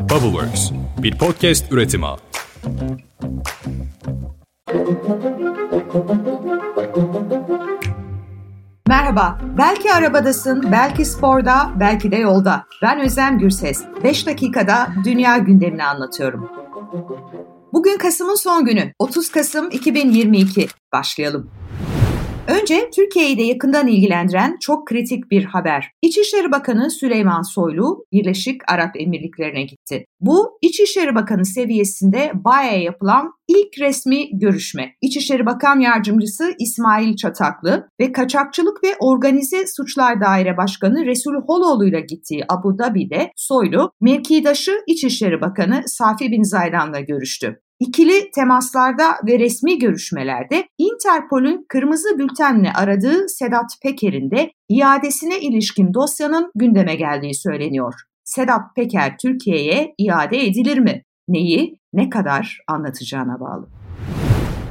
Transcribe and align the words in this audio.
Bubbleworks, 0.00 0.70
bir 0.98 1.18
podcast 1.18 1.72
üretimi. 1.72 2.06
Merhaba, 8.88 9.38
belki 9.58 9.92
arabadasın, 9.92 10.72
belki 10.72 11.04
sporda, 11.04 11.70
belki 11.80 12.10
de 12.10 12.16
yolda. 12.16 12.64
Ben 12.82 13.00
Özlem 13.00 13.38
Gürses. 13.38 13.84
5 14.04 14.26
dakikada 14.26 14.88
dünya 15.04 15.38
gündemini 15.38 15.84
anlatıyorum. 15.84 16.50
Bugün 17.72 17.98
Kasım'ın 17.98 18.34
son 18.34 18.64
günü, 18.64 18.92
30 18.98 19.30
Kasım 19.30 19.70
2022. 19.70 20.68
Başlayalım. 20.92 21.50
Önce 22.48 22.90
Türkiye'yi 22.94 23.38
de 23.38 23.42
yakından 23.42 23.86
ilgilendiren 23.86 24.56
çok 24.60 24.86
kritik 24.86 25.30
bir 25.30 25.44
haber. 25.44 25.90
İçişleri 26.02 26.52
Bakanı 26.52 26.90
Süleyman 26.90 27.42
Soylu 27.42 28.04
Birleşik 28.12 28.72
Arap 28.72 28.90
Emirlikleri'ne 28.96 29.62
gitti. 29.62 30.04
Bu 30.20 30.58
İçişleri 30.62 31.14
Bakanı 31.14 31.44
seviyesinde 31.44 32.32
Baya'a 32.34 32.76
yapılan 32.76 33.32
ilk 33.48 33.80
resmi 33.80 34.38
görüşme. 34.38 34.94
İçişleri 35.00 35.46
Bakan 35.46 35.80
Yardımcısı 35.80 36.54
İsmail 36.58 37.16
Çataklı 37.16 37.88
ve 38.00 38.12
Kaçakçılık 38.12 38.84
ve 38.84 38.96
Organize 39.00 39.64
Suçlar 39.76 40.20
Daire 40.20 40.56
Başkanı 40.56 41.06
Resul 41.06 41.34
Holoğlu 41.46 41.88
ile 41.88 42.00
gittiği 42.00 42.44
Abu 42.48 42.78
Dhabi'de 42.78 43.32
Soylu, 43.36 43.92
mevkidaşı 44.00 44.72
İçişleri 44.86 45.40
Bakanı 45.40 45.82
Safi 45.86 46.30
Bin 46.30 46.42
Zaydan'la 46.42 47.00
görüştü. 47.00 47.60
İkili 47.80 48.30
temaslarda 48.30 49.04
ve 49.26 49.38
resmi 49.38 49.78
görüşmelerde 49.78 50.68
Interpol'ün 50.78 51.66
kırmızı 51.68 52.18
bültenle 52.18 52.72
aradığı 52.72 53.28
Sedat 53.28 53.70
Peker'in 53.82 54.30
de 54.30 54.50
iadesine 54.68 55.40
ilişkin 55.40 55.94
dosyanın 55.94 56.50
gündeme 56.54 56.94
geldiği 56.94 57.34
söyleniyor. 57.34 57.94
Sedat 58.24 58.76
Peker 58.76 59.16
Türkiye'ye 59.22 59.94
iade 59.98 60.46
edilir 60.46 60.78
mi? 60.78 61.02
Neyi, 61.28 61.78
ne 61.92 62.10
kadar 62.10 62.58
anlatacağına 62.68 63.40
bağlı. 63.40 63.79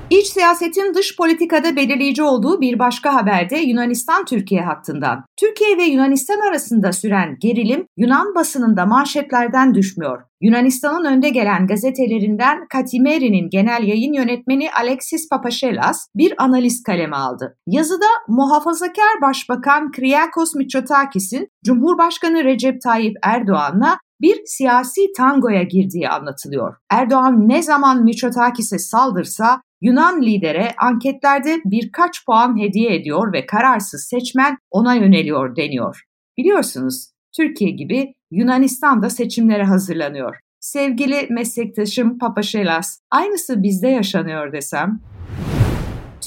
İç 0.09 0.27
siyasetin 0.27 0.93
dış 0.93 1.17
politikada 1.17 1.75
belirleyici 1.75 2.23
olduğu 2.23 2.61
bir 2.61 2.79
başka 2.79 3.13
haberde 3.13 3.57
Yunanistan-Türkiye 3.57 4.61
hattından. 4.61 5.23
Türkiye 5.39 5.77
ve 5.77 5.83
Yunanistan 5.83 6.39
arasında 6.49 6.91
süren 6.91 7.37
gerilim 7.41 7.85
Yunan 7.97 8.35
basınında 8.35 8.85
manşetlerden 8.85 9.73
düşmüyor. 9.73 10.21
Yunanistan'ın 10.41 11.05
önde 11.05 11.29
gelen 11.29 11.67
gazetelerinden 11.67 12.67
Katimeri'nin 12.67 13.49
genel 13.49 13.83
yayın 13.83 14.13
yönetmeni 14.13 14.71
Alexis 14.71 15.29
Papaşelas 15.29 16.07
bir 16.15 16.43
analiz 16.43 16.83
kaleme 16.83 17.15
aldı. 17.15 17.57
Yazıda 17.67 18.05
muhafazakar 18.27 19.21
başbakan 19.21 19.91
Kriakos 19.91 20.55
Mitsotakis'in 20.55 21.47
Cumhurbaşkanı 21.65 22.43
Recep 22.43 22.81
Tayyip 22.81 23.15
Erdoğan'la 23.23 23.97
bir 24.21 24.41
siyasi 24.45 25.01
tangoya 25.17 25.63
girdiği 25.63 26.09
anlatılıyor. 26.09 26.75
Erdoğan 26.89 27.49
ne 27.49 27.63
zaman 27.63 28.03
Mitsotakis'e 28.03 28.79
saldırsa 28.79 29.61
Yunan 29.81 30.21
lidere 30.21 30.71
anketlerde 30.77 31.57
birkaç 31.65 32.25
puan 32.25 32.59
hediye 32.59 32.95
ediyor 32.95 33.33
ve 33.33 33.45
kararsız 33.45 34.07
seçmen 34.09 34.57
ona 34.71 34.95
yöneliyor 34.95 35.55
deniyor. 35.55 36.03
Biliyorsunuz 36.37 37.11
Türkiye 37.37 37.71
gibi 37.71 38.13
Yunanistan 38.31 39.03
da 39.03 39.09
seçimlere 39.09 39.63
hazırlanıyor. 39.63 40.35
Sevgili 40.59 41.27
meslektaşım 41.29 42.17
Papaşelas, 42.17 42.99
aynısı 43.11 43.63
bizde 43.63 43.87
yaşanıyor 43.87 44.53
desem. 44.53 44.99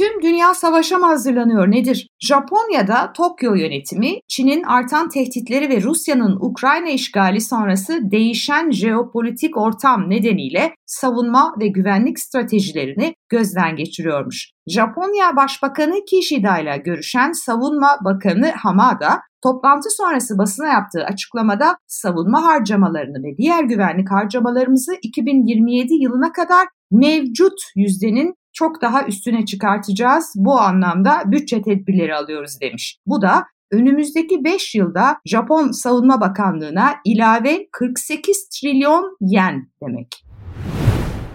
Tüm 0.02 0.22
dünya 0.22 0.54
savaşa 0.54 0.98
mı 0.98 1.06
hazırlanıyor 1.06 1.70
nedir? 1.70 2.08
Japonya'da 2.20 3.12
Tokyo 3.12 3.54
yönetimi 3.54 4.20
Çin'in 4.28 4.62
artan 4.62 5.08
tehditleri 5.08 5.68
ve 5.68 5.82
Rusya'nın 5.82 6.36
Ukrayna 6.40 6.88
işgali 6.88 7.40
sonrası 7.40 7.98
değişen 8.10 8.70
jeopolitik 8.70 9.56
ortam 9.56 10.10
nedeniyle 10.10 10.74
savunma 10.86 11.54
ve 11.60 11.66
güvenlik 11.66 12.20
stratejilerini 12.20 13.14
gözden 13.28 13.76
geçiriyormuş. 13.76 14.50
Japonya 14.66 15.36
Başbakanı 15.36 16.04
Kishida 16.10 16.58
ile 16.58 16.82
görüşen 16.84 17.32
Savunma 17.32 17.98
Bakanı 18.04 18.50
Hamada, 18.50 19.20
toplantı 19.42 19.90
sonrası 19.90 20.38
basına 20.38 20.68
yaptığı 20.68 21.04
açıklamada 21.04 21.76
savunma 21.86 22.44
harcamalarını 22.44 23.18
ve 23.24 23.36
diğer 23.38 23.64
güvenlik 23.64 24.10
harcamalarımızı 24.10 24.92
2027 25.02 25.94
yılına 25.94 26.32
kadar 26.32 26.68
mevcut 26.90 27.58
yüzdenin 27.76 28.34
çok 28.52 28.82
daha 28.82 29.06
üstüne 29.06 29.44
çıkartacağız. 29.44 30.32
Bu 30.36 30.60
anlamda 30.60 31.22
bütçe 31.26 31.62
tedbirleri 31.62 32.14
alıyoruz 32.14 32.60
demiş. 32.60 32.98
Bu 33.06 33.22
da 33.22 33.44
önümüzdeki 33.70 34.44
5 34.44 34.74
yılda 34.74 35.16
Japon 35.24 35.70
Savunma 35.70 36.20
Bakanlığı'na 36.20 36.94
ilave 37.04 37.68
48 37.72 38.48
trilyon 38.48 39.16
yen 39.20 39.70
demek. 39.82 40.31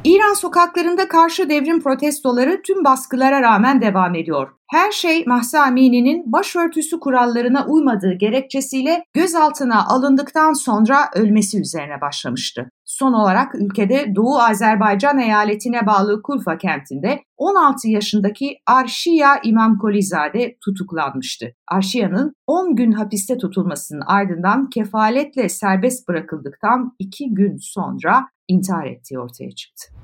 İran 0.07 0.33
sokaklarında 0.33 1.07
karşı 1.07 1.49
devrim 1.49 1.81
protestoları 1.81 2.61
tüm 2.61 2.83
baskılara 2.83 3.41
rağmen 3.41 3.81
devam 3.81 4.15
ediyor. 4.15 4.49
Her 4.71 4.91
şey 4.91 5.23
Mahsa 5.25 5.61
Amini'nin 5.61 6.31
başörtüsü 6.31 6.99
kurallarına 6.99 7.65
uymadığı 7.67 8.13
gerekçesiyle 8.13 9.03
gözaltına 9.13 9.85
alındıktan 9.87 10.53
sonra 10.53 11.09
ölmesi 11.15 11.61
üzerine 11.61 12.01
başlamıştı. 12.01 12.69
Son 12.85 13.13
olarak 13.13 13.55
ülkede 13.55 14.15
Doğu 14.15 14.39
Azerbaycan 14.39 15.19
eyaletine 15.19 15.87
bağlı 15.87 16.21
Kulfa 16.21 16.57
kentinde 16.57 17.19
16 17.37 17.89
yaşındaki 17.89 18.57
Arşiya 18.65 19.39
İmam 19.43 19.77
Kolizade 19.77 20.57
tutuklanmıştı. 20.65 21.45
Arşiya'nın 21.67 22.33
10 22.47 22.75
gün 22.75 22.91
hapiste 22.91 23.37
tutulmasının 23.37 24.01
ardından 24.07 24.69
kefaletle 24.69 25.49
serbest 25.49 26.07
bırakıldıktan 26.07 26.95
2 26.99 27.33
gün 27.33 27.57
sonra 27.61 28.27
intihar 28.47 28.85
ettiği 28.85 29.19
ortaya 29.19 29.51
çıktı. 29.51 29.96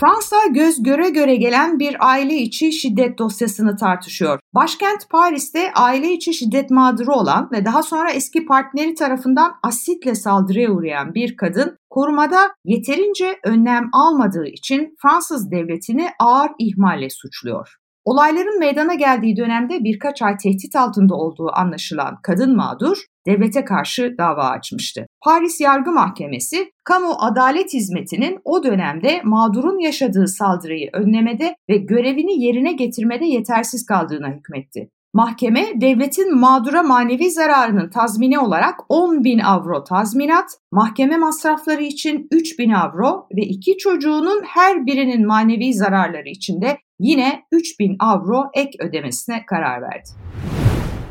Fransa 0.00 0.36
göz 0.50 0.82
göre 0.82 1.10
göre 1.10 1.36
gelen 1.36 1.78
bir 1.78 1.96
aile 2.08 2.34
içi 2.34 2.72
şiddet 2.72 3.18
dosyasını 3.18 3.76
tartışıyor. 3.76 4.40
Başkent 4.54 5.10
Paris'te 5.10 5.72
aile 5.72 6.12
içi 6.12 6.34
şiddet 6.34 6.70
mağduru 6.70 7.14
olan 7.14 7.48
ve 7.52 7.64
daha 7.64 7.82
sonra 7.82 8.10
eski 8.10 8.46
partneri 8.46 8.94
tarafından 8.94 9.54
asitle 9.62 10.14
saldırıya 10.14 10.70
uğrayan 10.70 11.14
bir 11.14 11.36
kadın 11.36 11.78
korumada 11.90 12.38
yeterince 12.64 13.38
önlem 13.44 13.88
almadığı 13.92 14.46
için 14.46 14.96
Fransız 15.02 15.50
devletini 15.50 16.08
ağır 16.20 16.50
ihmalle 16.58 17.10
suçluyor. 17.10 17.76
Olayların 18.04 18.58
meydana 18.58 18.94
geldiği 18.94 19.36
dönemde 19.36 19.84
birkaç 19.84 20.22
ay 20.22 20.36
tehdit 20.36 20.76
altında 20.76 21.14
olduğu 21.14 21.50
anlaşılan 21.52 22.18
kadın 22.22 22.56
mağdur 22.56 22.98
devlete 23.28 23.64
karşı 23.64 24.14
dava 24.18 24.44
açmıştı. 24.44 25.06
Paris 25.24 25.60
Yargı 25.60 25.92
Mahkemesi, 25.92 26.72
kamu 26.84 27.12
adalet 27.18 27.74
hizmetinin 27.74 28.38
o 28.44 28.62
dönemde 28.62 29.20
mağdurun 29.24 29.78
yaşadığı 29.78 30.28
saldırıyı 30.28 30.90
önlemede 30.92 31.56
ve 31.70 31.76
görevini 31.76 32.44
yerine 32.44 32.72
getirmede 32.72 33.26
yetersiz 33.26 33.86
kaldığına 33.86 34.28
hükmetti. 34.28 34.90
Mahkeme 35.14 35.66
devletin 35.74 36.38
mağdura 36.38 36.82
manevi 36.82 37.30
zararının 37.30 37.90
tazmini 37.90 38.38
olarak 38.38 38.74
10 38.88 39.24
bin 39.24 39.38
avro 39.38 39.84
tazminat, 39.84 40.50
mahkeme 40.72 41.16
masrafları 41.16 41.82
için 41.82 42.28
3 42.30 42.58
bin 42.58 42.70
avro 42.70 43.26
ve 43.36 43.42
iki 43.42 43.76
çocuğunun 43.78 44.42
her 44.46 44.86
birinin 44.86 45.26
manevi 45.26 45.74
zararları 45.74 46.28
için 46.28 46.62
de 46.62 46.78
yine 47.00 47.42
3 47.52 47.80
bin 47.80 47.96
avro 48.00 48.44
ek 48.54 48.70
ödemesine 48.80 49.46
karar 49.46 49.82
verdi. 49.82 50.08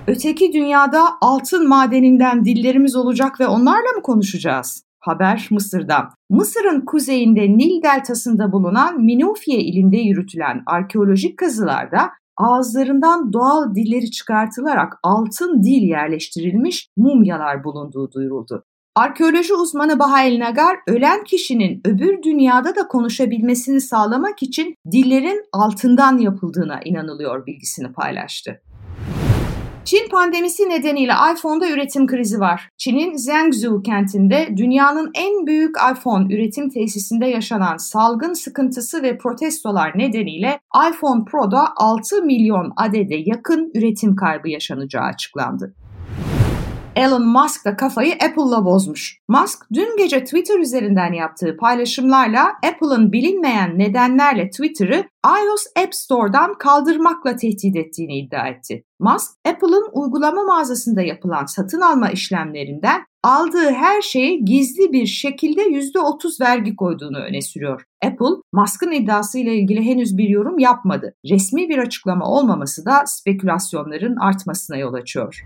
Öteki 0.08 0.54
dünyada 0.54 1.08
altın 1.22 1.68
madeninden 1.70 2.46
dillerimiz 2.46 2.96
olacak 2.96 3.40
ve 3.40 3.48
onlarla 3.48 3.92
mı 3.96 4.02
konuşacağız? 4.02 4.84
Haber 5.00 5.48
Mısır'dan. 5.52 6.10
Mısır'ın 6.30 6.82
kuzeyinde 6.82 7.42
Nil 7.42 7.84
deltasında 7.84 8.52
bulunan 8.52 9.02
Minufye 9.02 9.60
ilinde 9.60 9.98
yürütülen 9.98 10.64
arkeolojik 10.66 11.40
kazılarda 11.40 12.10
ağızlarından 12.38 13.34
doğal 13.34 13.76
dilleri 13.76 14.12
çıkartılarak 14.12 14.94
altın 15.04 15.64
dil 15.64 15.82
yerleştirilmiş 15.82 16.88
mumyalar 16.98 17.64
bulunduğu 17.64 18.12
duyuruldu. 18.12 18.64
Arkeoloji 18.96 19.54
uzmanı 19.54 20.00
Bahail 20.00 20.40
Nagar, 20.40 20.78
ölen 20.88 21.24
kişinin 21.24 21.82
öbür 21.86 22.24
dünyada 22.24 22.76
da 22.76 22.88
konuşabilmesini 22.88 23.82
sağlamak 23.82 24.44
için 24.44 24.76
dillerin 24.92 25.44
altından 25.54 26.18
yapıldığına 26.18 26.80
inanılıyor 26.86 27.46
bilgisini 27.46 27.94
paylaştı. 27.94 28.62
Çin 29.88 30.10
pandemisi 30.10 30.70
nedeniyle 30.70 31.14
iPhone'da 31.34 31.70
üretim 31.70 32.08
krizi 32.08 32.40
var. 32.40 32.70
Çin'in 32.78 33.16
Zhengzhou 33.18 33.82
kentinde 33.82 34.48
dünyanın 34.58 35.12
en 35.16 35.48
büyük 35.48 35.76
iPhone 35.92 36.36
üretim 36.36 36.70
tesisinde 36.70 37.26
yaşanan 37.26 37.78
salgın 37.78 38.34
sıkıntısı 38.34 39.04
ve 39.04 39.18
protestolar 39.18 39.98
nedeniyle 39.98 40.60
iPhone 40.90 41.26
Pro'da 41.26 41.74
6 41.76 42.24
milyon 42.24 42.74
adede 42.76 43.16
yakın 43.26 43.72
üretim 43.76 44.16
kaybı 44.16 44.50
yaşanacağı 44.50 45.04
açıklandı. 45.04 45.76
Elon 46.98 47.28
Musk 47.28 47.66
da 47.66 47.76
kafayı 47.76 48.14
Apple'la 48.14 48.66
bozmuş. 48.66 49.20
Musk 49.28 49.66
dün 49.74 49.98
gece 49.98 50.24
Twitter 50.24 50.60
üzerinden 50.60 51.14
yaptığı 51.14 51.58
paylaşımlarla 51.58 52.48
Apple'ın 52.48 53.12
bilinmeyen 53.12 53.80
nedenlerle 53.80 54.50
Twitter'ı 54.50 55.06
iOS 55.26 55.66
App 55.84 55.96
Store'dan 55.96 56.58
kaldırmakla 56.58 57.36
tehdit 57.36 57.76
ettiğini 57.76 58.20
iddia 58.20 58.48
etti. 58.48 58.84
Musk, 59.00 59.32
Apple'ın 59.48 59.90
uygulama 59.94 60.44
mağazasında 60.44 61.02
yapılan 61.02 61.46
satın 61.46 61.82
alma 61.82 62.10
işlemlerinden 62.10 63.02
aldığı 63.24 63.72
her 63.72 64.02
şeye 64.02 64.36
gizli 64.36 64.92
bir 64.92 65.06
şekilde 65.06 65.62
%30 65.62 66.42
vergi 66.42 66.76
koyduğunu 66.76 67.18
öne 67.18 67.42
sürüyor. 67.42 67.84
Apple, 68.06 68.42
Musk'ın 68.54 68.92
iddiasıyla 68.92 69.52
ilgili 69.52 69.86
henüz 69.86 70.18
bir 70.18 70.30
yorum 70.30 70.60
yapmadı. 70.60 71.14
Resmi 71.30 71.70
bir 71.70 71.78
açıklama 71.78 72.26
olmaması 72.26 72.86
da 72.86 73.04
spekülasyonların 73.06 74.16
artmasına 74.16 74.78
yol 74.78 74.94
açıyor. 74.94 75.44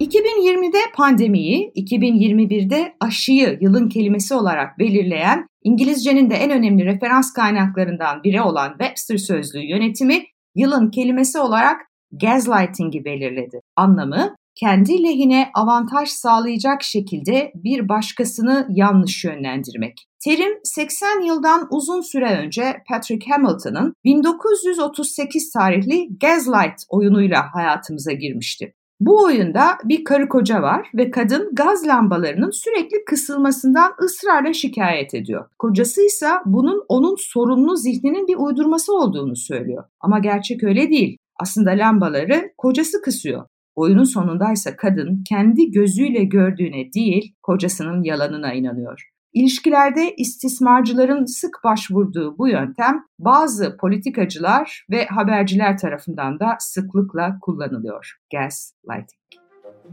2020'de 0.00 0.78
pandemiyi, 0.94 1.72
2021'de 1.76 2.96
aşıyı 3.00 3.58
yılın 3.60 3.88
kelimesi 3.88 4.34
olarak 4.34 4.78
belirleyen 4.78 5.46
İngilizcenin 5.62 6.30
de 6.30 6.34
en 6.34 6.50
önemli 6.50 6.84
referans 6.84 7.32
kaynaklarından 7.32 8.22
biri 8.24 8.42
olan 8.42 8.70
Webster 8.70 9.16
Sözlüğü 9.16 9.70
yönetimi 9.70 10.24
yılın 10.54 10.90
kelimesi 10.90 11.38
olarak 11.38 11.80
gaslighting'i 12.12 13.04
belirledi. 13.04 13.60
Anlamı 13.76 14.36
kendi 14.54 15.02
lehine 15.02 15.50
avantaj 15.54 16.08
sağlayacak 16.08 16.82
şekilde 16.82 17.52
bir 17.54 17.88
başkasını 17.88 18.66
yanlış 18.70 19.24
yönlendirmek. 19.24 20.06
Terim 20.24 20.58
80 20.64 21.20
yıldan 21.26 21.68
uzun 21.70 22.00
süre 22.00 22.38
önce 22.38 22.76
Patrick 22.88 23.30
Hamilton'ın 23.30 23.94
1938 24.04 25.52
tarihli 25.52 26.08
Gaslight 26.20 26.82
oyunuyla 26.88 27.54
hayatımıza 27.54 28.12
girmişti. 28.12 28.74
Bu 29.04 29.24
oyunda 29.24 29.78
bir 29.84 30.04
karı 30.04 30.28
koca 30.28 30.62
var 30.62 30.90
ve 30.94 31.10
kadın 31.10 31.54
gaz 31.54 31.86
lambalarının 31.86 32.50
sürekli 32.50 33.04
kısılmasından 33.04 33.92
ısrarla 34.02 34.52
şikayet 34.52 35.14
ediyor. 35.14 35.48
Kocası 35.58 36.06
ise 36.06 36.28
bunun 36.46 36.84
onun 36.88 37.16
sorunlu 37.18 37.76
zihninin 37.76 38.26
bir 38.26 38.36
uydurması 38.36 38.96
olduğunu 38.96 39.36
söylüyor. 39.36 39.84
Ama 40.00 40.18
gerçek 40.18 40.64
öyle 40.64 40.90
değil. 40.90 41.16
Aslında 41.40 41.70
lambaları 41.70 42.52
kocası 42.58 43.02
kısıyor. 43.02 43.46
Oyunun 43.74 44.04
sonundaysa 44.04 44.76
kadın 44.76 45.24
kendi 45.28 45.70
gözüyle 45.70 46.24
gördüğüne 46.24 46.92
değil, 46.92 47.34
kocasının 47.42 48.04
yalanına 48.04 48.52
inanıyor. 48.52 49.11
İlişkilerde 49.32 50.14
istismarcıların 50.16 51.24
sık 51.24 51.60
başvurduğu 51.64 52.38
bu 52.38 52.48
yöntem 52.48 53.04
bazı 53.18 53.76
politikacılar 53.76 54.86
ve 54.90 55.06
haberciler 55.06 55.78
tarafından 55.78 56.40
da 56.40 56.56
sıklıkla 56.58 57.38
kullanılıyor. 57.40 58.16
Gaslighting. 58.32 59.22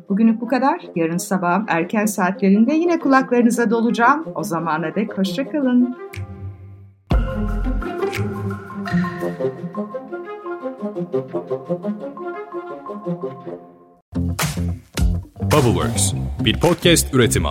Bugünlük 0.10 0.42
bu 0.42 0.48
kadar. 0.48 0.86
Yarın 0.96 1.18
sabah 1.18 1.64
erken 1.68 2.06
saatlerinde 2.06 2.74
yine 2.74 3.00
kulaklarınıza 3.00 3.72
dolacağım. 3.72 4.26
O 4.36 4.44
zamana 4.44 4.96
dek 4.96 5.18
hoşçakalın. 5.18 5.98
Bubbleworks 15.52 16.14
bir 16.46 16.60
podcast 16.60 17.14
üretimi. 17.14 17.50